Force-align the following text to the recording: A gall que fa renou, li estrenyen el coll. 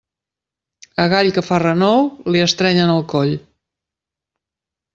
A 1.03 1.05
gall 1.11 1.29
que 1.35 1.43
fa 1.49 1.59
renou, 1.65 2.01
li 2.37 2.43
estrenyen 2.47 2.95
el 2.97 3.07
coll. 3.15 3.37